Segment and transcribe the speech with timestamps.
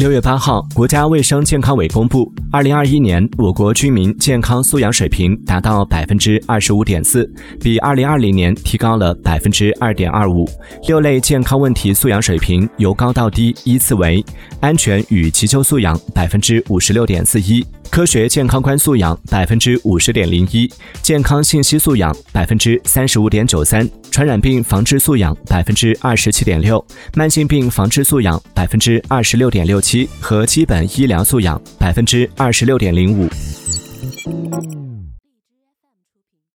[0.00, 7.30] 六月八号，国家卫生健康委公布，二零二一年我国居民健康素养水平达到百分之二十五点四，
[7.60, 10.48] 比二零二零年提高了百分之二点二五。
[10.88, 14.24] 六类健康问题素养水平由高到低依次为：
[14.60, 17.62] 安全与急救素养百分之五十六点四一。
[17.90, 20.70] 科学健康观素养百分之五十点零一，
[21.02, 26.82] 健康信息素养百分之三十五点九三，传染病防治素养百分之二十七点六，
[27.14, 33.28] 慢性病防治素养百分之二十六点六七和基本医疗素养百分之二十六点零五。